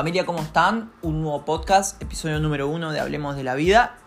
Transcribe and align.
Familia, 0.00 0.24
¿cómo 0.24 0.40
están? 0.40 0.90
Un 1.02 1.20
nuevo 1.20 1.44
podcast, 1.44 2.00
episodio 2.00 2.40
número 2.40 2.68
uno 2.68 2.90
de 2.90 3.00
Hablemos 3.00 3.36
de 3.36 3.44
la 3.44 3.54
Vida. 3.54 3.98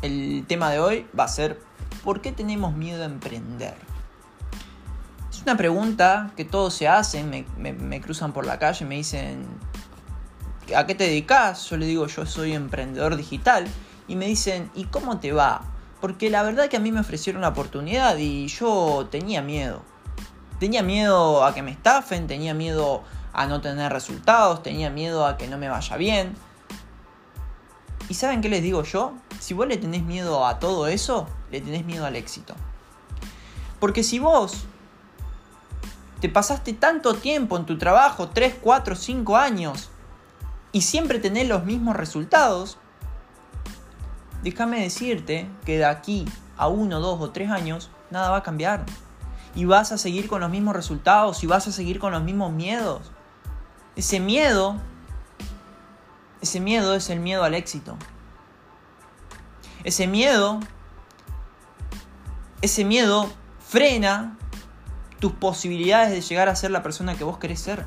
El 0.00 0.44
tema 0.46 0.70
de 0.70 0.78
hoy 0.78 1.08
va 1.18 1.24
a 1.24 1.28
ser 1.28 1.60
¿por 2.04 2.20
qué 2.20 2.30
tenemos 2.30 2.76
miedo 2.76 3.02
a 3.02 3.06
emprender? 3.06 3.74
Es 5.28 5.42
una 5.42 5.56
pregunta 5.56 6.30
que 6.36 6.44
todos 6.44 6.74
se 6.74 6.86
hacen, 6.86 7.46
me, 7.58 8.00
cruzan 8.00 8.32
por 8.32 8.46
la 8.46 8.60
calle, 8.60 8.84
me 8.84 8.94
dicen 8.94 9.44
¿a 10.76 10.86
qué 10.86 10.94
te 10.94 11.02
dedicas? 11.02 11.68
Yo 11.68 11.78
le 11.78 11.86
digo 11.86 12.06
yo 12.06 12.24
soy 12.24 12.52
emprendedor 12.52 13.16
digital 13.16 13.66
y 14.06 14.14
me 14.14 14.26
dicen 14.26 14.70
¿y 14.72 14.84
cómo 14.84 15.18
te 15.18 15.32
va? 15.32 15.62
Porque 16.00 16.30
la 16.30 16.44
verdad 16.44 16.68
que 16.68 16.76
a 16.76 16.80
mí 16.80 16.92
me 16.92 17.00
ofrecieron 17.00 17.40
una 17.40 17.48
oportunidad 17.48 18.18
y 18.18 18.46
yo 18.46 19.08
tenía 19.10 19.42
miedo. 19.42 19.82
Tenía 20.60 20.84
miedo 20.84 21.44
a 21.44 21.52
que 21.54 21.62
me 21.62 21.72
estafen, 21.72 22.28
tenía 22.28 22.54
miedo 22.54 23.02
a 23.02 23.21
no 23.46 23.60
tener 23.60 23.92
resultados, 23.92 24.62
tenía 24.62 24.90
miedo 24.90 25.26
a 25.26 25.36
que 25.36 25.48
no 25.48 25.58
me 25.58 25.68
vaya 25.68 25.96
bien. 25.96 26.34
¿Y 28.08 28.14
saben 28.14 28.40
qué 28.40 28.48
les 28.48 28.62
digo 28.62 28.82
yo? 28.82 29.14
Si 29.38 29.54
vos 29.54 29.66
le 29.66 29.78
tenés 29.78 30.02
miedo 30.02 30.46
a 30.46 30.58
todo 30.58 30.86
eso, 30.86 31.26
le 31.50 31.60
tenés 31.60 31.84
miedo 31.84 32.04
al 32.04 32.16
éxito. 32.16 32.54
Porque 33.80 34.02
si 34.02 34.18
vos 34.18 34.64
te 36.20 36.28
pasaste 36.28 36.72
tanto 36.72 37.14
tiempo 37.14 37.56
en 37.56 37.66
tu 37.66 37.78
trabajo, 37.78 38.28
3, 38.28 38.56
4, 38.60 38.96
5 38.96 39.36
años, 39.36 39.90
y 40.72 40.82
siempre 40.82 41.18
tenés 41.18 41.48
los 41.48 41.64
mismos 41.64 41.96
resultados, 41.96 42.78
déjame 44.42 44.80
decirte 44.80 45.48
que 45.64 45.78
de 45.78 45.84
aquí 45.84 46.26
a 46.56 46.68
1, 46.68 47.00
2 47.00 47.20
o 47.20 47.30
3 47.30 47.50
años, 47.50 47.90
nada 48.10 48.30
va 48.30 48.38
a 48.38 48.42
cambiar. 48.42 48.84
Y 49.54 49.64
vas 49.64 49.92
a 49.92 49.98
seguir 49.98 50.28
con 50.28 50.40
los 50.40 50.50
mismos 50.50 50.74
resultados 50.74 51.42
y 51.42 51.46
vas 51.46 51.66
a 51.66 51.72
seguir 51.72 51.98
con 51.98 52.12
los 52.12 52.22
mismos 52.22 52.52
miedos. 52.52 53.10
Ese 53.96 54.20
miedo, 54.20 54.80
ese 56.40 56.60
miedo 56.60 56.94
es 56.94 57.10
el 57.10 57.20
miedo 57.20 57.44
al 57.44 57.54
éxito. 57.54 57.96
Ese 59.84 60.06
miedo, 60.06 60.60
ese 62.62 62.84
miedo 62.84 63.30
frena 63.68 64.36
tus 65.18 65.32
posibilidades 65.32 66.10
de 66.10 66.20
llegar 66.20 66.48
a 66.48 66.56
ser 66.56 66.70
la 66.70 66.82
persona 66.82 67.16
que 67.16 67.24
vos 67.24 67.38
querés 67.38 67.60
ser, 67.60 67.84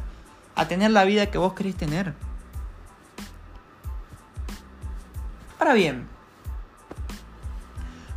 a 0.55 0.67
tener 0.67 0.91
la 0.91 1.05
vida 1.05 1.31
que 1.31 1.37
vos 1.37 1.53
querés 1.53 1.75
tener. 1.75 2.13
Ahora 5.59 5.73
bien, 5.73 6.07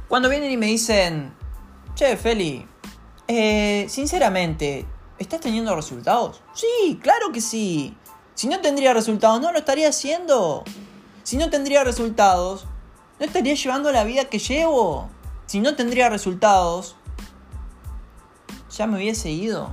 cuando 0.08 0.28
vienen 0.28 0.50
y 0.50 0.56
me 0.56 0.66
dicen, 0.66 1.32
che, 1.94 2.16
Feli, 2.16 2.66
eh, 3.26 3.86
sinceramente, 3.88 4.86
¿Estás 5.18 5.40
teniendo 5.40 5.74
resultados? 5.74 6.40
Sí, 6.54 6.98
claro 7.02 7.32
que 7.32 7.40
sí. 7.40 7.96
Si 8.34 8.46
no 8.46 8.60
tendría 8.60 8.94
resultados, 8.94 9.40
no 9.40 9.50
lo 9.52 9.58
estaría 9.58 9.88
haciendo. 9.88 10.64
Si 11.24 11.36
no 11.36 11.50
tendría 11.50 11.82
resultados, 11.82 12.66
no 13.18 13.26
estaría 13.26 13.54
llevando 13.54 13.90
la 13.90 14.04
vida 14.04 14.26
que 14.26 14.38
llevo. 14.38 15.10
Si 15.46 15.60
no 15.60 15.74
tendría 15.74 16.08
resultados, 16.08 16.94
ya 18.70 18.86
me 18.86 18.96
hubiese 18.96 19.30
ido. 19.30 19.72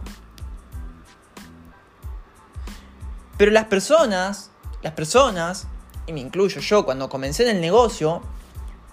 Pero 3.38 3.52
las 3.52 3.66
personas, 3.66 4.50
las 4.82 4.94
personas, 4.94 5.68
y 6.08 6.14
me 6.14 6.22
incluyo 6.22 6.62
yo 6.62 6.86
cuando 6.86 7.10
comencé 7.10 7.44
en 7.44 7.58
el 7.58 7.62
negocio, 7.62 8.22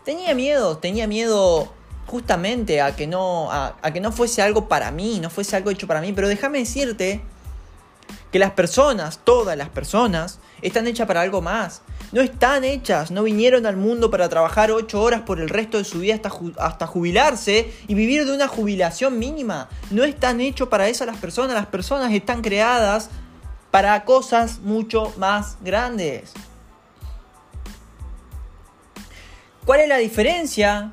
tenía 0.05 0.35
miedo, 0.35 0.79
tenía 0.79 1.07
miedo 1.07 1.73
justamente 2.07 2.81
a 2.81 2.95
que 2.97 3.07
no, 3.07 3.51
a, 3.51 3.77
que 3.93 4.01
no 4.01 4.13
fuese 4.13 4.43
algo 4.43 4.69
para 4.69 4.91
mí, 4.91 5.19
no 5.21 5.31
fuese 5.31 5.57
algo 5.57 5.71
hecho 5.71 5.87
para 5.87 6.01
mí. 6.01 6.13
Pero 6.13 6.29
déjame 6.29 6.59
decirte 6.59 7.23
que 8.31 8.39
las 8.39 8.53
personas, 8.53 9.21
todas 9.25 9.57
las 9.57 9.69
personas, 9.69 10.39
están 10.63 10.87
hechas 10.87 11.07
para 11.07 11.21
algo 11.21 11.41
más. 11.41 11.83
No 12.13 12.21
están 12.21 12.65
hechas, 12.65 13.11
no 13.11 13.23
vinieron 13.23 13.67
al 13.67 13.77
mundo 13.77 14.11
para 14.11 14.29
trabajar 14.29 14.71
8 14.71 15.01
horas 15.01 15.23
por 15.23 15.41
el 15.41 15.49
resto 15.49 15.79
de 15.79 15.85
su 15.85 16.01
vida 16.01 16.15
hasta, 16.15 16.31
hasta 16.59 16.87
jubilarse 16.87 17.73
y 17.89 17.95
vivir 17.95 18.27
de 18.27 18.35
una 18.35 18.49
jubilación 18.49 19.19
mínima. 19.19 19.69
No 19.91 20.05
están 20.05 20.41
hechos 20.41 20.69
para 20.69 20.89
eso 20.89 21.07
las 21.07 21.17
personas, 21.17 21.55
las 21.55 21.67
personas 21.67 22.13
están 22.13 22.43
creadas 22.43 23.11
para 23.71 24.05
cosas 24.05 24.61
mucho 24.61 25.13
más 25.17 25.57
grandes. 25.63 26.33
¿Cuál 29.65 29.81
es 29.81 29.89
la 29.89 29.97
diferencia 29.97 30.91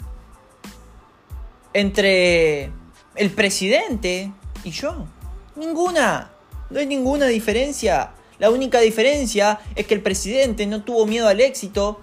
entre 1.79 2.71
el 3.15 3.31
presidente 3.31 4.31
y 4.63 4.71
yo. 4.71 5.05
Ninguna. 5.55 6.31
No 6.69 6.79
hay 6.79 6.85
ninguna 6.85 7.25
diferencia. 7.27 8.11
La 8.37 8.49
única 8.49 8.79
diferencia 8.79 9.59
es 9.75 9.87
que 9.87 9.93
el 9.93 10.01
presidente 10.01 10.65
no 10.65 10.83
tuvo 10.83 11.05
miedo 11.05 11.27
al 11.27 11.41
éxito 11.41 12.01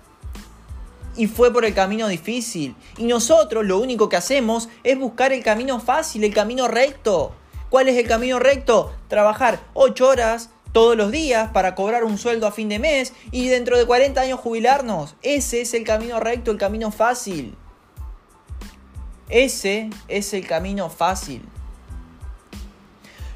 y 1.16 1.26
fue 1.26 1.52
por 1.52 1.64
el 1.64 1.74
camino 1.74 2.08
difícil. 2.08 2.74
Y 2.98 3.04
nosotros 3.04 3.64
lo 3.64 3.78
único 3.78 4.08
que 4.08 4.16
hacemos 4.16 4.68
es 4.84 4.98
buscar 4.98 5.32
el 5.32 5.42
camino 5.42 5.80
fácil, 5.80 6.24
el 6.24 6.34
camino 6.34 6.68
recto. 6.68 7.32
¿Cuál 7.70 7.88
es 7.88 7.96
el 7.96 8.06
camino 8.06 8.38
recto? 8.38 8.92
Trabajar 9.08 9.60
8 9.74 10.06
horas 10.06 10.50
todos 10.72 10.96
los 10.96 11.10
días 11.10 11.50
para 11.52 11.74
cobrar 11.74 12.04
un 12.04 12.18
sueldo 12.18 12.46
a 12.46 12.52
fin 12.52 12.68
de 12.68 12.78
mes 12.78 13.14
y 13.30 13.48
dentro 13.48 13.78
de 13.78 13.86
40 13.86 14.20
años 14.20 14.40
jubilarnos. 14.40 15.14
Ese 15.22 15.62
es 15.62 15.72
el 15.72 15.84
camino 15.84 16.20
recto, 16.20 16.50
el 16.50 16.58
camino 16.58 16.90
fácil. 16.90 17.56
Ese 19.28 19.90
es 20.08 20.32
el 20.34 20.46
camino 20.46 20.88
fácil. 20.88 21.42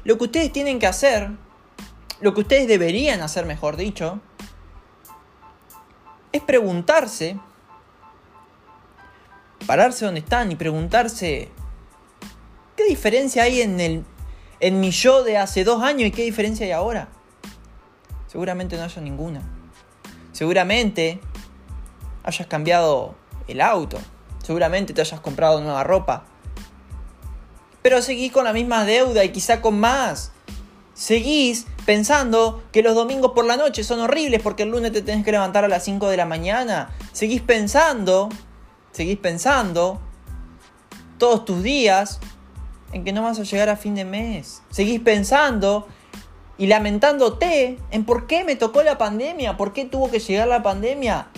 Lo 0.03 0.17
que 0.17 0.23
ustedes 0.25 0.51
tienen 0.51 0.79
que 0.79 0.87
hacer, 0.87 1.29
lo 2.21 2.33
que 2.33 2.41
ustedes 2.41 2.67
deberían 2.67 3.21
hacer, 3.21 3.45
mejor 3.45 3.75
dicho, 3.75 4.19
es 6.31 6.41
preguntarse, 6.41 7.37
pararse 9.67 10.05
donde 10.05 10.21
están 10.21 10.51
y 10.51 10.55
preguntarse, 10.55 11.49
¿qué 12.75 12.85
diferencia 12.85 13.43
hay 13.43 13.61
en, 13.61 13.79
el, 13.79 14.05
en 14.59 14.79
mi 14.79 14.91
yo 14.91 15.23
de 15.23 15.37
hace 15.37 15.63
dos 15.63 15.83
años 15.83 16.07
y 16.07 16.11
qué 16.11 16.23
diferencia 16.23 16.65
hay 16.65 16.71
ahora? 16.71 17.09
Seguramente 18.27 18.77
no 18.77 18.83
haya 18.83 19.01
ninguna. 19.01 19.41
Seguramente 20.31 21.19
hayas 22.23 22.47
cambiado 22.47 23.15
el 23.47 23.59
auto, 23.59 23.99
Seguramente 24.43 24.93
te 24.93 25.01
hayas 25.01 25.19
comprado 25.19 25.61
nueva 25.61 25.83
ropa. 25.83 26.25
Pero 27.81 28.01
seguís 28.01 28.31
con 28.31 28.43
la 28.43 28.53
misma 28.53 28.85
deuda 28.85 29.23
y 29.23 29.29
quizá 29.29 29.61
con 29.61 29.79
más. 29.79 30.31
Seguís 30.93 31.65
pensando 31.85 32.61
que 32.71 32.83
los 32.83 32.95
domingos 32.95 33.31
por 33.31 33.45
la 33.45 33.57
noche 33.57 33.83
son 33.83 34.01
horribles 34.01 34.41
porque 34.41 34.63
el 34.63 34.69
lunes 34.69 34.91
te 34.91 35.01
tenés 35.01 35.25
que 35.25 35.31
levantar 35.31 35.65
a 35.65 35.67
las 35.67 35.83
5 35.83 36.09
de 36.09 36.17
la 36.17 36.25
mañana. 36.25 36.91
Seguís 37.11 37.41
pensando, 37.41 38.29
seguís 38.91 39.17
pensando 39.17 39.99
todos 41.17 41.45
tus 41.45 41.63
días 41.63 42.19
en 42.93 43.03
que 43.03 43.13
no 43.13 43.23
vas 43.23 43.39
a 43.39 43.43
llegar 43.43 43.69
a 43.69 43.77
fin 43.77 43.95
de 43.95 44.05
mes. 44.05 44.61
Seguís 44.69 44.99
pensando 44.99 45.87
y 46.57 46.67
lamentándote 46.67 47.79
en 47.89 48.05
por 48.05 48.27
qué 48.27 48.43
me 48.43 48.55
tocó 48.55 48.83
la 48.83 48.97
pandemia, 48.97 49.57
por 49.57 49.73
qué 49.73 49.85
tuvo 49.85 50.11
que 50.11 50.19
llegar 50.19 50.47
la 50.47 50.61
pandemia. 50.61 51.29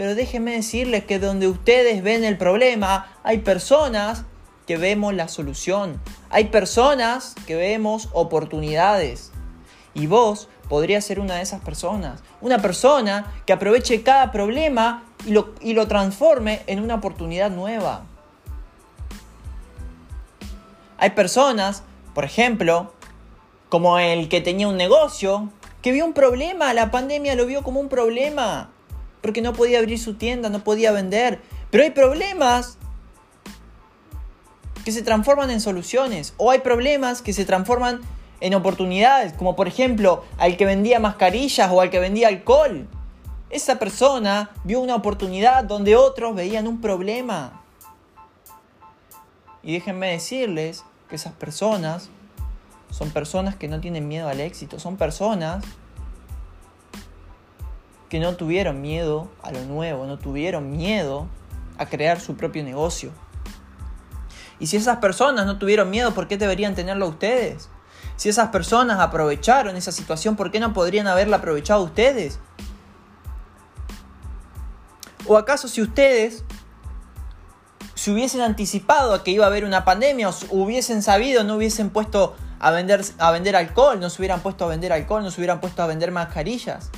Pero 0.00 0.14
déjenme 0.14 0.52
decirles 0.52 1.04
que 1.04 1.18
donde 1.18 1.46
ustedes 1.46 2.02
ven 2.02 2.24
el 2.24 2.38
problema, 2.38 3.18
hay 3.22 3.40
personas 3.40 4.24
que 4.66 4.78
vemos 4.78 5.12
la 5.12 5.28
solución. 5.28 6.00
Hay 6.30 6.44
personas 6.44 7.34
que 7.46 7.54
vemos 7.54 8.08
oportunidades. 8.14 9.30
Y 9.92 10.06
vos 10.06 10.48
podrías 10.70 11.04
ser 11.04 11.20
una 11.20 11.34
de 11.34 11.42
esas 11.42 11.60
personas. 11.60 12.22
Una 12.40 12.60
persona 12.60 13.30
que 13.44 13.52
aproveche 13.52 14.02
cada 14.02 14.32
problema 14.32 15.04
y 15.26 15.32
lo, 15.32 15.52
y 15.60 15.74
lo 15.74 15.86
transforme 15.86 16.62
en 16.66 16.80
una 16.80 16.94
oportunidad 16.94 17.50
nueva. 17.50 18.06
Hay 20.96 21.10
personas, 21.10 21.82
por 22.14 22.24
ejemplo, 22.24 22.94
como 23.68 23.98
el 23.98 24.30
que 24.30 24.40
tenía 24.40 24.66
un 24.66 24.78
negocio, 24.78 25.50
que 25.82 25.92
vio 25.92 26.06
un 26.06 26.14
problema, 26.14 26.72
la 26.72 26.90
pandemia 26.90 27.34
lo 27.34 27.44
vio 27.44 27.62
como 27.62 27.80
un 27.80 27.90
problema 27.90 28.70
porque 29.20 29.42
no 29.42 29.52
podía 29.52 29.78
abrir 29.78 29.98
su 29.98 30.14
tienda, 30.14 30.48
no 30.48 30.64
podía 30.64 30.92
vender. 30.92 31.40
Pero 31.70 31.84
hay 31.84 31.90
problemas 31.90 32.78
que 34.84 34.92
se 34.92 35.02
transforman 35.02 35.50
en 35.50 35.60
soluciones 35.60 36.34
o 36.36 36.50
hay 36.50 36.60
problemas 36.60 37.22
que 37.22 37.32
se 37.32 37.44
transforman 37.44 38.00
en 38.40 38.54
oportunidades, 38.54 39.34
como 39.34 39.54
por 39.54 39.68
ejemplo 39.68 40.24
al 40.38 40.56
que 40.56 40.64
vendía 40.64 40.98
mascarillas 40.98 41.70
o 41.70 41.80
al 41.80 41.90
que 41.90 41.98
vendía 41.98 42.28
alcohol. 42.28 42.88
Esa 43.50 43.78
persona 43.78 44.50
vio 44.64 44.80
una 44.80 44.94
oportunidad 44.94 45.64
donde 45.64 45.96
otros 45.96 46.34
veían 46.34 46.66
un 46.66 46.80
problema. 46.80 47.62
Y 49.62 49.72
déjenme 49.72 50.10
decirles 50.10 50.84
que 51.08 51.16
esas 51.16 51.34
personas 51.34 52.08
son 52.90 53.10
personas 53.10 53.56
que 53.56 53.68
no 53.68 53.80
tienen 53.80 54.08
miedo 54.08 54.28
al 54.28 54.40
éxito, 54.40 54.78
son 54.78 54.96
personas 54.96 55.64
que 58.10 58.18
no 58.18 58.34
tuvieron 58.34 58.82
miedo 58.82 59.30
a 59.40 59.52
lo 59.52 59.64
nuevo, 59.64 60.04
no 60.04 60.18
tuvieron 60.18 60.70
miedo 60.70 61.28
a 61.78 61.86
crear 61.86 62.20
su 62.20 62.36
propio 62.36 62.64
negocio. 62.64 63.12
Y 64.58 64.66
si 64.66 64.76
esas 64.76 64.98
personas 64.98 65.46
no 65.46 65.58
tuvieron 65.58 65.88
miedo, 65.88 66.12
¿por 66.12 66.26
qué 66.26 66.36
deberían 66.36 66.74
tenerlo 66.74 67.08
ustedes? 67.08 67.70
Si 68.16 68.28
esas 68.28 68.48
personas 68.48 68.98
aprovecharon 68.98 69.76
esa 69.76 69.92
situación, 69.92 70.36
¿por 70.36 70.50
qué 70.50 70.58
no 70.60 70.74
podrían 70.74 71.06
haberla 71.06 71.36
aprovechado 71.36 71.84
ustedes? 71.84 72.40
¿O 75.24 75.38
acaso 75.38 75.68
si 75.68 75.80
ustedes 75.80 76.44
se 77.94 78.10
hubiesen 78.10 78.40
anticipado 78.40 79.14
a 79.14 79.22
que 79.22 79.30
iba 79.30 79.44
a 79.44 79.48
haber 79.48 79.64
una 79.64 79.84
pandemia 79.84 80.30
o 80.30 80.34
hubiesen 80.50 81.02
sabido, 81.02 81.44
no 81.44 81.54
hubiesen 81.54 81.90
puesto 81.90 82.34
a 82.58 82.72
vender, 82.72 83.04
a 83.18 83.30
vender 83.30 83.54
alcohol, 83.54 84.00
no 84.00 84.10
se 84.10 84.20
hubieran 84.20 84.40
puesto 84.40 84.64
a 84.64 84.68
vender 84.68 84.92
alcohol, 84.92 85.22
no 85.22 85.30
se 85.30 85.40
hubieran 85.40 85.60
puesto 85.60 85.82
a 85.82 85.86
vender 85.86 86.10
mascarillas? 86.10 86.90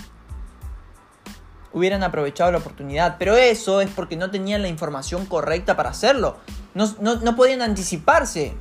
Hubieran 1.73 2.03
aprovechado 2.03 2.53
la 2.53 2.59
oportunidad, 2.59 3.17
pero 3.19 3.37
eso 3.37 3.81
es 3.81 3.91
porque 3.91 4.17
no 4.17 4.31
tenían 4.31 4.63
la 4.63 4.69
información 4.69 5.27
correcta 5.27 5.77
para 5.77 5.91
hacerlo. 5.91 6.37
No, 6.75 6.87
no 7.01 7.37
podían 7.37 7.63
anticiparse 7.63 8.55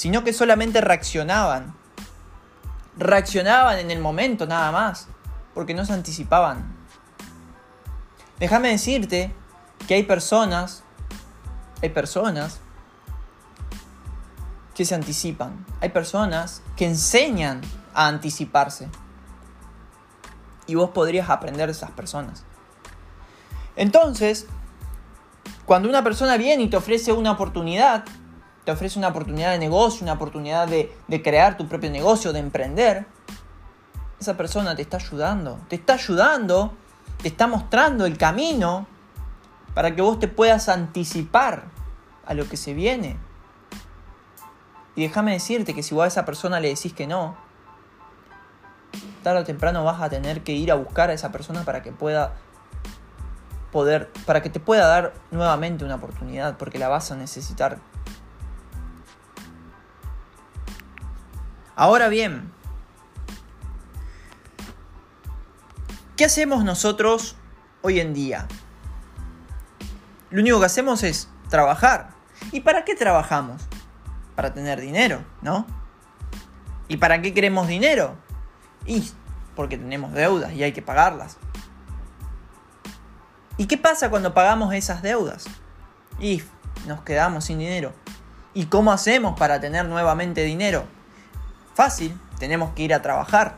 sino 0.00 0.24
que 0.24 0.32
solamente 0.32 0.80
reaccionaban. 0.80 1.74
Reaccionaban 2.96 3.80
en 3.80 3.90
el 3.90 3.98
momento 3.98 4.46
nada 4.46 4.72
más, 4.72 5.08
porque 5.52 5.74
no 5.74 5.84
se 5.84 5.92
anticipaban. 5.92 6.74
Déjame 8.38 8.70
decirte 8.70 9.30
que 9.86 9.92
hay 9.92 10.04
personas, 10.04 10.84
hay 11.82 11.90
personas 11.90 12.60
que 14.74 14.86
se 14.86 14.94
anticipan, 14.94 15.66
hay 15.82 15.90
personas 15.90 16.62
que 16.76 16.86
enseñan 16.86 17.60
a 17.92 18.06
anticiparse. 18.06 18.88
Y 20.70 20.76
vos 20.76 20.90
podrías 20.90 21.28
aprender 21.28 21.66
de 21.66 21.72
esas 21.72 21.90
personas. 21.90 22.44
Entonces, 23.74 24.46
cuando 25.66 25.88
una 25.88 26.04
persona 26.04 26.36
viene 26.36 26.62
y 26.62 26.68
te 26.68 26.76
ofrece 26.76 27.12
una 27.12 27.32
oportunidad, 27.32 28.04
te 28.64 28.70
ofrece 28.70 29.00
una 29.00 29.08
oportunidad 29.08 29.50
de 29.50 29.58
negocio, 29.58 30.04
una 30.04 30.12
oportunidad 30.12 30.68
de, 30.68 30.94
crear 31.24 31.56
tu 31.56 31.66
propio 31.66 31.90
negocio, 31.90 32.32
de 32.32 32.38
emprender, 32.38 33.06
esa 34.20 34.36
persona 34.36 34.76
te 34.76 34.82
está 34.82 34.98
ayudando. 34.98 35.58
Te 35.68 35.74
está 35.74 35.94
ayudando, 35.94 36.72
te 37.20 37.26
está 37.26 37.48
mostrando 37.48 38.06
el 38.06 38.16
camino 38.16 38.86
para 39.74 39.96
que 39.96 40.02
vos 40.02 40.20
te 40.20 40.28
puedas 40.28 40.68
anticipar 40.68 41.64
a 42.26 42.34
lo 42.34 42.48
que 42.48 42.56
se 42.56 42.74
viene. 42.74 43.16
Y 44.94 45.02
déjame 45.02 45.32
decirte 45.32 45.74
que 45.74 45.82
si 45.82 45.96
vos 45.96 46.04
a 46.04 46.06
esa 46.06 46.24
persona 46.24 46.60
le 46.60 46.68
decís 46.68 46.92
que 46.92 47.08
no, 47.08 47.36
tarde 49.20 49.40
o 49.40 49.44
temprano 49.44 49.84
vas 49.84 50.00
a 50.00 50.08
tener 50.08 50.42
que 50.42 50.52
ir 50.52 50.72
a 50.72 50.74
buscar 50.74 51.10
a 51.10 51.12
esa 51.12 51.30
persona 51.30 51.64
para 51.64 51.82
que 51.82 51.92
pueda 51.92 52.34
poder, 53.72 54.10
para 54.26 54.42
que 54.42 54.50
te 54.50 54.60
pueda 54.60 54.86
dar 54.86 55.12
nuevamente 55.30 55.84
una 55.84 55.96
oportunidad, 55.96 56.56
porque 56.56 56.78
la 56.78 56.88
vas 56.88 57.10
a 57.12 57.16
necesitar 57.16 57.78
Ahora 61.80 62.08
bien, 62.08 62.52
¿qué 66.14 66.26
hacemos 66.26 66.62
nosotros 66.62 67.36
hoy 67.80 68.00
en 68.00 68.12
día? 68.12 68.46
Lo 70.28 70.42
único 70.42 70.60
que 70.60 70.66
hacemos 70.66 71.02
es 71.02 71.30
trabajar. 71.48 72.10
¿Y 72.52 72.60
para 72.60 72.84
qué 72.84 72.94
trabajamos? 72.94 73.62
Para 74.36 74.52
tener 74.52 74.78
dinero, 74.78 75.24
¿no? 75.40 75.66
¿Y 76.86 76.98
para 76.98 77.22
qué 77.22 77.32
queremos 77.32 77.66
dinero? 77.66 78.14
Y 78.86 79.10
porque 79.54 79.76
tenemos 79.76 80.12
deudas 80.12 80.52
y 80.52 80.62
hay 80.62 80.72
que 80.72 80.82
pagarlas. 80.82 81.36
¿Y 83.56 83.66
qué 83.66 83.76
pasa 83.76 84.08
cuando 84.08 84.32
pagamos 84.32 84.72
esas 84.72 85.02
deudas? 85.02 85.44
Y 86.18 86.42
nos 86.86 87.02
quedamos 87.02 87.44
sin 87.44 87.58
dinero. 87.58 87.92
¿Y 88.54 88.66
cómo 88.66 88.90
hacemos 88.92 89.38
para 89.38 89.60
tener 89.60 89.86
nuevamente 89.86 90.42
dinero? 90.44 90.84
Fácil, 91.74 92.18
tenemos 92.38 92.72
que 92.74 92.82
ir 92.84 92.94
a 92.94 93.02
trabajar. 93.02 93.56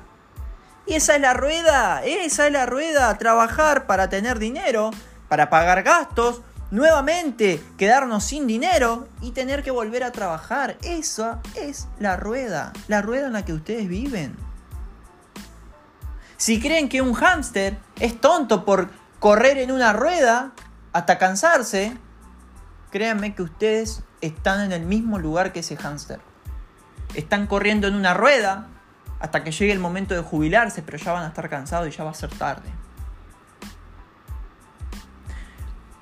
Y 0.87 0.95
esa 0.95 1.15
es 1.15 1.21
la 1.21 1.35
rueda, 1.35 2.03
esa 2.05 2.47
es 2.47 2.53
la 2.53 2.67
rueda, 2.67 3.17
trabajar 3.17 3.87
para 3.87 4.09
tener 4.09 4.39
dinero, 4.41 4.91
para 5.29 5.49
pagar 5.49 5.85
gastos, 5.85 6.43
nuevamente 6.73 7.63
quedarnos 7.79 8.25
sin 8.25 8.47
dinero 8.47 9.07
y 9.21 9.31
tener 9.31 9.63
que 9.63 9.71
volver 9.71 10.03
a 10.03 10.11
trabajar. 10.11 10.77
Esa 10.83 11.41
es 11.55 11.87
la 12.01 12.17
rueda, 12.17 12.73
la 12.89 13.03
rueda 13.03 13.29
en 13.29 13.35
la 13.35 13.45
que 13.45 13.53
ustedes 13.53 13.89
viven. 13.89 14.37
Si 16.43 16.59
creen 16.59 16.89
que 16.89 17.00
un 17.00 17.15
hámster 17.15 17.79
es 18.00 18.21
tonto 18.21 18.65
por 18.65 18.91
correr 19.21 19.59
en 19.59 19.71
una 19.71 19.93
rueda 19.93 20.50
hasta 20.93 21.17
cansarse, 21.17 21.97
créanme 22.91 23.37
que 23.37 23.43
ustedes 23.43 24.03
están 24.21 24.61
en 24.62 24.73
el 24.73 24.85
mismo 24.85 25.21
lugar 25.21 25.53
que 25.53 25.61
ese 25.61 25.77
hámster 25.77 26.19
están 27.15 27.47
corriendo 27.47 27.87
en 27.87 27.94
una 27.94 28.12
rueda 28.12 28.67
hasta 29.21 29.44
que 29.44 29.53
llegue 29.53 29.71
el 29.71 29.79
momento 29.79 30.17
de 30.17 30.23
jubilarse, 30.23 30.83
pero 30.83 30.99
ya 30.99 31.12
van 31.12 31.23
a 31.23 31.29
estar 31.29 31.49
cansados 31.49 31.87
y 31.87 31.93
ya 31.93 32.03
va 32.03 32.11
a 32.11 32.15
ser 32.15 32.31
tarde. 32.31 32.71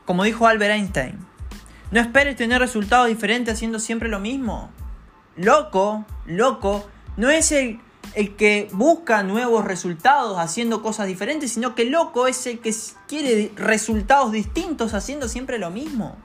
Como 0.07 0.25
dijo 0.25 0.47
Albert 0.47 0.73
Einstein, 0.73 1.19
no 1.91 2.01
esperes 2.01 2.37
tener 2.37 2.61
resultados 2.61 3.09
diferentes 3.09 3.53
haciendo 3.53 3.79
siempre 3.79 4.09
lo 4.09 4.21
mismo. 4.21 4.71
Loco, 5.37 6.07
loco, 6.25 6.89
no 7.19 7.29
es 7.29 7.53
el, 7.53 7.83
el 8.15 8.37
que 8.37 8.69
busca 8.73 9.23
nuevos 9.23 9.65
resultados 9.65 10.39
haciendo 10.39 10.83
cosas 10.83 11.07
diferentes, 11.07 11.53
sino 11.53 11.75
que 11.75 11.85
loco 11.85 12.27
es 12.27 12.47
el 12.47 12.59
que 12.59 12.75
quiere 13.07 13.53
resultados 13.57 14.33
distintos 14.33 14.95
haciendo 14.95 15.29
siempre 15.29 15.59
lo 15.59 15.71
mismo. 15.71 16.17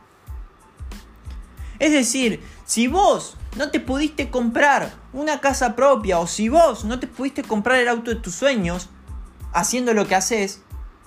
Es 1.80 1.92
decir, 1.92 2.42
si 2.66 2.88
vos 2.88 3.38
no 3.58 3.70
te 3.70 3.80
pudiste 3.80 4.30
comprar 4.30 4.94
una 5.14 5.40
casa 5.40 5.76
propia 5.76 6.20
o 6.20 6.28
si 6.28 6.50
vos 6.50 6.86
no 6.86 7.00
te 7.00 7.08
pudiste 7.08 7.44
comprar 7.44 7.80
el 7.80 7.90
auto 7.90 8.12
de 8.12 8.18
tus 8.18 8.36
sueños 8.36 8.90
haciendo 9.54 9.94
lo 9.94 10.08
que 10.08 10.16
haces, 10.16 10.62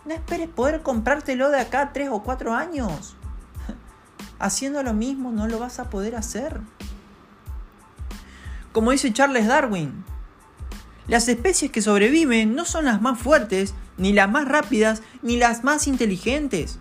no 0.05 0.15
esperes 0.15 0.49
poder 0.49 0.83
comprártelo 0.83 1.51
de 1.51 1.61
acá 1.61 1.83
a 1.83 1.93
3 1.93 2.11
o 2.13 2.23
4 2.23 2.55
años. 2.55 3.17
Haciendo 4.39 4.83
lo 4.83 4.95
mismo 4.95 5.33
no 5.33 5.49
lo 5.49 5.59
vas 5.59 5.81
a 5.81 5.91
poder 5.91 6.15
hacer. 6.15 6.61
Como 8.73 8.93
dice 8.93 9.13
Charles 9.13 9.47
Darwin, 9.47 10.05
las 11.09 11.29
especies 11.29 11.73
que 11.73 11.83
sobreviven 11.83 12.55
no 12.55 12.65
son 12.65 12.85
las 12.85 13.01
más 13.01 13.19
fuertes, 13.19 13.75
ni 13.97 14.13
las 14.13 14.31
más 14.31 14.47
rápidas, 14.47 15.03
ni 15.23 15.37
las 15.37 15.65
más 15.65 15.89
inteligentes 15.89 16.79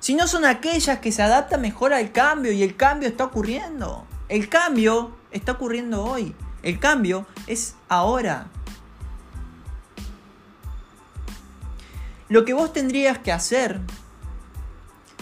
sino 0.00 0.26
son 0.26 0.44
aquellas 0.44 1.00
que 1.00 1.12
se 1.12 1.22
adaptan 1.22 1.60
mejor 1.60 1.92
al 1.92 2.12
cambio 2.12 2.52
y 2.52 2.62
el 2.62 2.76
cambio 2.76 3.08
está 3.08 3.24
ocurriendo. 3.24 4.06
El 4.28 4.48
cambio 4.48 5.16
está 5.30 5.52
ocurriendo 5.52 6.04
hoy. 6.04 6.34
El 6.62 6.78
cambio 6.78 7.26
es 7.46 7.74
ahora. 7.88 8.46
Lo 12.28 12.44
que 12.44 12.52
vos 12.52 12.72
tendrías 12.72 13.18
que 13.18 13.32
hacer, 13.32 13.80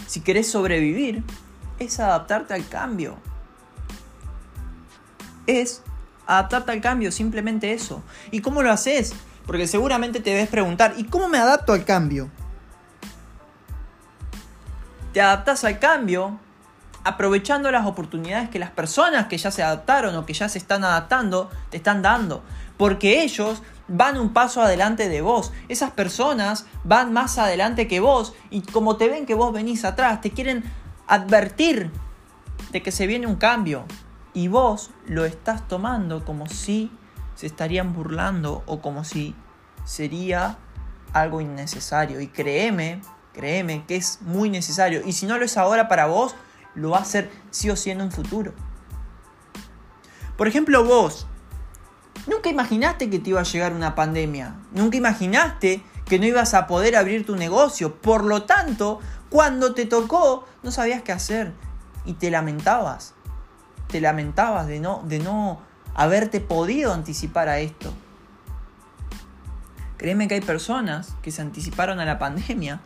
si 0.07 0.21
querés 0.21 0.51
sobrevivir, 0.51 1.23
es 1.79 1.99
adaptarte 1.99 2.53
al 2.53 2.67
cambio. 2.67 3.17
Es 5.47 5.81
adaptarte 6.27 6.71
al 6.71 6.81
cambio, 6.81 7.11
simplemente 7.11 7.73
eso. 7.73 8.03
¿Y 8.31 8.41
cómo 8.41 8.61
lo 8.61 8.71
haces? 8.71 9.13
Porque 9.45 9.67
seguramente 9.67 10.19
te 10.19 10.31
debes 10.31 10.49
preguntar, 10.49 10.93
¿y 10.97 11.05
cómo 11.05 11.27
me 11.29 11.37
adapto 11.37 11.73
al 11.73 11.85
cambio? 11.85 12.29
te 15.17 15.21
adaptas 15.23 15.63
al 15.63 15.79
cambio 15.79 16.39
aprovechando 17.03 17.71
las 17.71 17.87
oportunidades 17.87 18.49
que 18.49 18.59
las 18.59 18.69
personas 18.69 19.25
que 19.25 19.39
ya 19.39 19.49
se 19.49 19.63
adaptaron 19.63 20.15
o 20.15 20.27
que 20.27 20.33
ya 20.33 20.47
se 20.47 20.59
están 20.59 20.83
adaptando 20.83 21.49
te 21.71 21.77
están 21.77 22.03
dando. 22.03 22.43
Porque 22.77 23.23
ellos 23.23 23.63
van 23.87 24.19
un 24.19 24.31
paso 24.31 24.61
adelante 24.61 25.09
de 25.09 25.21
vos. 25.21 25.53
Esas 25.69 25.89
personas 25.89 26.67
van 26.83 27.13
más 27.13 27.39
adelante 27.39 27.87
que 27.87 27.99
vos 27.99 28.35
y 28.51 28.61
como 28.61 28.97
te 28.97 29.09
ven 29.09 29.25
que 29.25 29.33
vos 29.33 29.51
venís 29.51 29.85
atrás, 29.85 30.21
te 30.21 30.29
quieren 30.29 30.63
advertir 31.07 31.89
de 32.71 32.83
que 32.83 32.91
se 32.91 33.07
viene 33.07 33.25
un 33.25 33.37
cambio. 33.37 33.85
Y 34.37 34.49
vos 34.49 34.91
lo 35.07 35.25
estás 35.25 35.67
tomando 35.67 36.23
como 36.23 36.45
si 36.47 36.91
se 37.33 37.47
estarían 37.47 37.93
burlando 37.93 38.61
o 38.67 38.81
como 38.81 39.03
si 39.03 39.33
sería 39.83 40.57
algo 41.13 41.41
innecesario. 41.41 42.21
Y 42.21 42.27
créeme 42.27 43.01
Créeme 43.37 43.85
que 43.85 43.95
es 43.95 44.19
muy 44.23 44.49
necesario. 44.49 45.03
Y 45.05 45.13
si 45.13 45.27
no 45.27 45.37
lo 45.37 45.45
es 45.45 45.57
ahora 45.57 45.87
para 45.87 46.07
vos, 46.07 46.33
lo 46.73 46.89
va 46.89 46.97
a 46.97 47.05
ser 47.05 47.29
sí 47.51 47.69
o 47.69 47.75
sí 47.75 47.91
en 47.91 48.01
un 48.01 48.11
futuro. 48.11 48.51
Por 50.35 50.47
ejemplo, 50.47 50.83
vos, 50.83 51.27
nunca 52.25 52.49
imaginaste 52.49 53.11
que 53.11 53.19
te 53.19 53.29
iba 53.29 53.39
a 53.39 53.43
llegar 53.43 53.73
una 53.73 53.93
pandemia. 53.93 54.55
Nunca 54.71 54.97
imaginaste 54.97 55.83
que 56.05 56.17
no 56.17 56.25
ibas 56.25 56.55
a 56.55 56.65
poder 56.65 56.95
abrir 56.95 57.27
tu 57.27 57.35
negocio. 57.35 58.01
Por 58.01 58.23
lo 58.23 58.41
tanto, 58.43 59.01
cuando 59.29 59.75
te 59.75 59.85
tocó, 59.85 60.47
no 60.63 60.71
sabías 60.71 61.03
qué 61.03 61.11
hacer. 61.11 61.53
Y 62.05 62.13
te 62.13 62.31
lamentabas. 62.31 63.13
Te 63.87 64.01
lamentabas 64.01 64.67
de 64.67 64.79
no, 64.79 65.03
de 65.05 65.19
no 65.19 65.61
haberte 65.95 66.39
podido 66.41 66.93
anticipar 66.93 67.49
a 67.49 67.59
esto. 67.59 67.93
Créeme 69.97 70.27
que 70.27 70.35
hay 70.35 70.41
personas 70.41 71.15
que 71.21 71.31
se 71.31 71.41
anticiparon 71.41 71.99
a 71.99 72.05
la 72.05 72.19
pandemia 72.19 72.81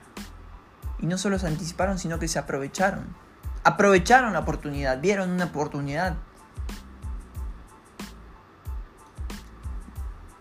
y 1.00 1.08
no 1.08 1.18
solo 1.18 1.38
se 1.40 1.48
anticiparon, 1.48 2.00
sino 2.00 2.20
que 2.20 2.28
se 2.28 2.40
aprovecharon. 2.40 3.06
Aprovecharon 3.64 4.34
la 4.34 4.40
oportunidad, 4.40 5.02
vieron 5.02 5.32
una 5.32 5.46
oportunidad. 5.46 6.16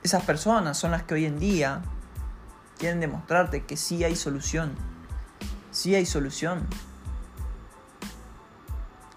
Esas 0.02 0.22
personas 0.22 0.78
son 0.78 0.92
las 0.92 1.02
que 1.02 1.14
hoy 1.14 1.26
en 1.26 1.38
día 1.38 1.82
quieren 2.78 3.00
demostrarte 3.00 3.64
que 3.64 3.76
sí 3.76 4.04
hay 4.04 4.16
solución. 4.16 4.74
Sí 5.70 5.94
hay 5.94 6.06
solución. 6.06 6.66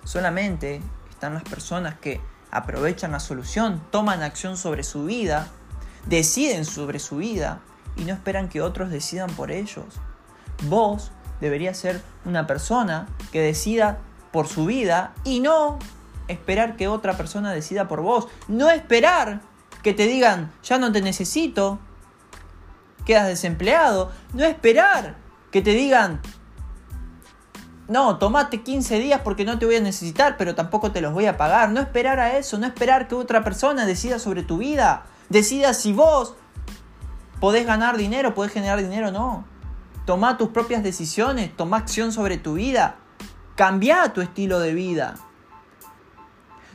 Solamente 0.04 0.82
están 1.24 1.36
las 1.36 1.44
personas 1.44 1.96
que 2.00 2.20
aprovechan 2.52 3.14
la 3.14 3.22
solución, 3.22 3.82
toman 3.92 4.24
acción 4.24 4.58
sobre 4.58 4.84
su 4.84 5.06
vida, 5.06 5.48
deciden 6.06 6.66
sobre 6.66 7.00
su 7.00 7.16
vida 7.16 7.62
y 7.96 8.04
no 8.04 8.12
esperan 8.12 8.50
que 8.50 8.62
otros 8.62 8.90
decidan 8.90 9.30
por 9.30 9.50
ellos. 9.50 9.86
Vos 10.64 11.14
deberías 11.40 11.78
ser 11.78 12.02
una 12.26 12.46
persona 12.46 13.08
que 13.32 13.40
decida 13.40 14.00
por 14.34 14.50
su 14.50 14.66
vida 14.66 15.14
y 15.24 15.40
no 15.40 15.80
esperar 16.28 16.76
que 16.76 16.90
otra 16.90 17.16
persona 17.16 17.54
decida 17.54 17.88
por 17.88 18.02
vos. 18.02 18.28
No 18.50 18.70
esperar 18.70 19.40
que 19.82 19.94
te 19.94 20.08
digan, 20.08 20.52
ya 20.62 20.78
no 20.78 20.92
te 20.92 21.02
necesito, 21.02 21.80
quedas 23.06 23.28
desempleado. 23.28 24.12
No 24.34 24.44
esperar 24.44 25.16
que 25.52 25.62
te 25.62 25.72
digan, 25.72 26.20
no, 27.88 28.18
tomate 28.18 28.64
15 28.64 29.00
días 29.00 29.22
porque 29.24 29.44
no 29.44 29.60
te 29.60 29.66
voy 29.66 29.76
a 29.76 29.82
necesitar, 29.82 30.38
pero 30.38 30.56
tampoco 30.56 30.92
te 30.92 31.02
los 31.02 31.14
voy 31.14 31.26
a 31.26 31.38
pagar. 31.38 31.70
No 31.70 31.82
esperar 31.82 32.20
a 32.20 32.38
eso, 32.38 32.58
no 32.58 32.66
esperar 32.66 33.08
que 33.08 33.16
otra 33.16 33.44
persona 33.44 33.86
decida 33.86 34.20
sobre 34.20 34.44
tu 34.44 34.58
vida. 34.58 35.06
Decida 35.30 35.74
si 35.74 35.92
vos 35.92 36.36
podés 37.42 37.66
ganar 37.66 37.98
dinero, 37.98 38.34
podés 38.34 38.54
generar 38.54 38.82
dinero 38.82 39.10
o 39.10 39.12
no. 39.12 39.46
Toma 40.06 40.38
tus 40.38 40.50
propias 40.50 40.82
decisiones, 40.82 41.56
toma 41.56 41.78
acción 41.78 42.12
sobre 42.14 42.38
tu 42.38 42.54
vida. 42.54 42.96
Cambia 43.56 44.14
tu 44.14 44.22
estilo 44.22 44.60
de 44.60 44.74
vida. 44.74 45.16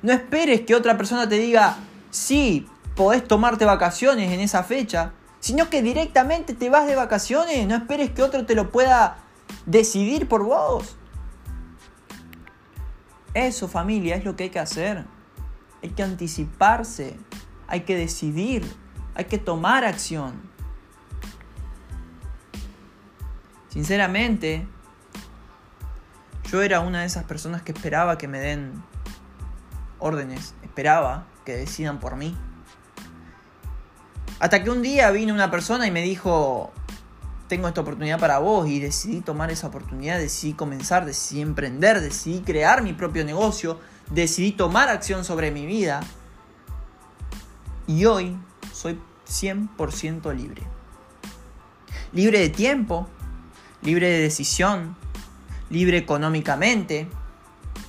No 0.03 0.13
esperes 0.13 0.61
que 0.63 0.75
otra 0.75 0.97
persona 0.97 1.29
te 1.29 1.39
diga, 1.39 1.77
sí, 2.11 2.69
podés 2.95 3.27
tomarte 3.27 3.65
vacaciones 3.65 4.31
en 4.31 4.41
esa 4.41 4.63
fecha, 4.63 5.13
sino 5.41 5.71
que 5.71 5.83
directamente 5.83 6.53
te 6.53 6.69
vas 6.69 6.87
de 6.87 6.97
vacaciones. 6.97 7.67
No 7.67 7.77
esperes 7.77 8.11
que 8.11 8.23
otro 8.23 8.45
te 8.45 8.55
lo 8.55 8.71
pueda 8.71 9.17
decidir 9.69 10.27
por 10.29 10.43
vos. 10.45 10.97
Eso 13.35 13.69
familia 13.69 14.17
es 14.17 14.25
lo 14.25 14.35
que 14.35 14.45
hay 14.45 14.51
que 14.51 14.59
hacer. 14.59 15.05
Hay 15.83 15.91
que 15.91 16.03
anticiparse, 16.03 17.17
hay 17.69 17.83
que 17.83 17.97
decidir, 17.97 18.67
hay 19.15 19.27
que 19.27 19.39
tomar 19.39 19.85
acción. 19.85 20.41
Sinceramente, 23.69 24.67
yo 26.51 26.63
era 26.63 26.81
una 26.81 27.01
de 27.01 27.07
esas 27.07 27.25
personas 27.25 27.63
que 27.63 27.73
esperaba 27.73 28.19
que 28.19 28.27
me 28.27 28.41
den 28.41 28.83
órdenes, 29.99 30.55
esperaba 30.63 31.27
que 31.45 31.55
decidan 31.55 32.01
por 32.01 32.17
mí. 32.17 32.37
Hasta 34.41 34.65
que 34.65 34.71
un 34.71 34.83
día 34.83 35.11
vino 35.11 35.35
una 35.35 35.51
persona 35.51 35.87
y 35.87 35.91
me 35.91 36.03
dijo, 36.03 36.73
tengo 37.49 37.67
esta 37.67 37.81
oportunidad 37.81 38.21
para 38.21 38.39
vos 38.39 38.69
y 38.69 38.79
decidí 38.79 39.21
tomar 39.23 39.51
esa 39.51 39.69
oportunidad, 39.69 40.19
decidí 40.19 40.53
comenzar, 40.53 41.07
decidí 41.07 41.41
emprender, 41.41 42.01
decidí 42.01 42.41
crear 42.41 42.83
mi 42.83 42.93
propio 42.93 43.25
negocio, 43.25 43.81
decidí 44.11 44.53
tomar 44.53 44.89
acción 44.89 45.25
sobre 45.25 45.51
mi 45.51 45.67
vida 45.67 46.01
y 47.87 48.05
hoy 48.05 48.37
soy 48.73 49.01
100% 49.27 50.35
libre. 50.35 50.63
Libre 52.13 52.39
de 52.39 52.49
tiempo, 52.51 53.09
libre 53.83 54.09
de 54.09 54.21
decisión, 54.21 54.97
libre 55.71 55.97
económicamente, 55.97 57.09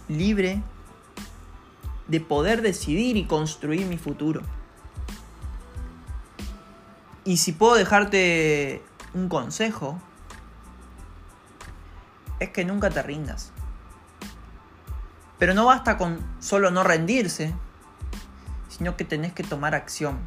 libre 0.07 0.61
de 2.07 2.19
poder 2.21 2.61
decidir 2.61 3.17
y 3.17 3.25
construir 3.25 3.85
mi 3.85 3.97
futuro. 3.97 4.41
Y 7.25 7.37
si 7.37 7.51
puedo 7.51 7.75
dejarte 7.75 8.81
un 9.13 9.29
consejo 9.29 9.99
es 12.39 12.49
que 12.49 12.65
nunca 12.65 12.89
te 12.89 13.01
rindas. 13.01 13.51
Pero 15.37 15.53
no 15.53 15.65
basta 15.65 15.97
con 15.97 16.19
solo 16.39 16.71
no 16.71 16.83
rendirse, 16.83 17.53
sino 18.67 18.97
que 18.97 19.05
tenés 19.05 19.33
que 19.33 19.43
tomar 19.43 19.75
acción. 19.75 20.19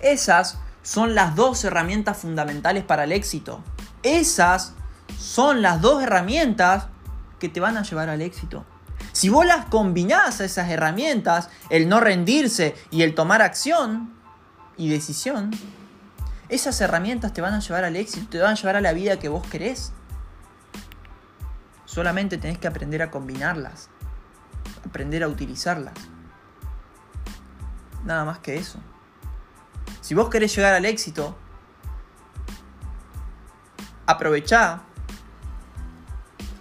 Esas 0.00 0.58
son 0.82 1.14
las 1.14 1.36
dos 1.36 1.64
herramientas 1.64 2.18
fundamentales 2.18 2.84
para 2.84 3.04
el 3.04 3.12
éxito. 3.12 3.62
Esas 4.02 4.74
son 5.18 5.62
las 5.62 5.80
dos 5.80 6.02
herramientas 6.02 6.86
que 7.38 7.48
te 7.48 7.60
van 7.60 7.76
a 7.76 7.82
llevar 7.82 8.08
al 8.08 8.22
éxito. 8.22 8.64
Si 9.12 9.28
vos 9.28 9.46
las 9.46 9.66
combinás 9.66 10.40
a 10.40 10.44
esas 10.44 10.68
herramientas, 10.70 11.48
el 11.70 11.88
no 11.88 12.00
rendirse 12.00 12.74
y 12.90 13.02
el 13.02 13.14
tomar 13.14 13.42
acción 13.42 14.12
y 14.76 14.88
decisión, 14.88 15.50
esas 16.52 16.78
herramientas 16.82 17.32
te 17.32 17.40
van 17.40 17.54
a 17.54 17.60
llevar 17.60 17.84
al 17.84 17.96
éxito, 17.96 18.28
te 18.28 18.38
van 18.38 18.52
a 18.52 18.54
llevar 18.54 18.76
a 18.76 18.82
la 18.82 18.92
vida 18.92 19.18
que 19.18 19.30
vos 19.30 19.46
querés. 19.46 19.92
Solamente 21.86 22.36
tenés 22.36 22.58
que 22.58 22.68
aprender 22.68 23.00
a 23.00 23.10
combinarlas, 23.10 23.88
aprender 24.86 25.22
a 25.22 25.28
utilizarlas. 25.28 25.94
Nada 28.04 28.26
más 28.26 28.38
que 28.40 28.56
eso. 28.56 28.78
Si 30.02 30.14
vos 30.14 30.28
querés 30.28 30.54
llegar 30.54 30.74
al 30.74 30.84
éxito, 30.84 31.38
aprovechá 34.06 34.82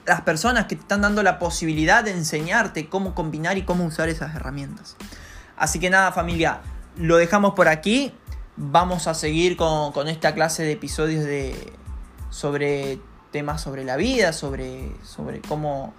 las 0.06 0.22
personas 0.22 0.68
que 0.68 0.78
te 0.78 0.84
están 0.84 1.02
dando 1.02 1.22
la 1.22 1.38
posibilidad 1.38 2.02
de 2.02 2.12
enseñarte 2.12 2.88
cómo 2.88 3.14
combinar 3.14 3.58
y 3.58 3.66
cómo 3.66 3.84
usar 3.84 4.08
esas 4.08 4.36
herramientas. 4.36 4.96
Así 5.58 5.80
que 5.80 5.90
nada 5.90 6.14
familia, 6.14 6.62
lo 6.96 7.18
dejamos 7.18 7.56
por 7.56 7.68
aquí 7.68 8.14
vamos 8.58 9.08
a 9.08 9.14
seguir 9.14 9.58
con, 9.58 10.08
esta 10.08 10.34
clase 10.34 10.64
de 10.64 10.74
episodios 10.74 11.24
de, 11.24 11.74
sobre 12.30 13.00
temas 13.32 13.62
sobre 13.62 13.84
la 13.84 13.96
vida, 13.96 14.34
sobre, 14.34 14.92
sobre 15.04 15.42
cómo, 15.42 15.94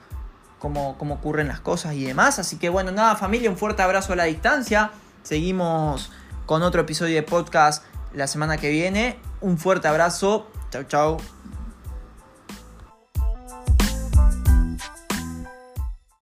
cómo, 0.58 0.96
cómo 0.98 1.14
ocurren 1.14 1.48
las 1.48 1.60
cosas 1.60 1.94
y 1.94 2.04
demás. 2.04 2.38
Así 2.38 2.58
que 2.58 2.68
bueno, 2.68 2.92
nada 2.92 3.16
familia, 3.16 3.50
un 3.50 3.56
fuerte 3.56 3.82
abrazo 3.82 4.12
a 4.12 4.16
la 4.16 4.24
distancia. 4.24 4.90
Seguimos 5.22 6.10
con 6.46 6.62
otro 6.62 6.82
episodio 6.82 7.14
de 7.14 7.22
podcast 7.22 7.84
la 8.12 8.26
semana 8.26 8.58
que 8.58 8.70
viene. 8.70 9.18
Un 9.40 9.58
fuerte 9.58 9.88
abrazo. 9.88 10.46
Chau, 10.70 10.84
chau. 10.84 11.41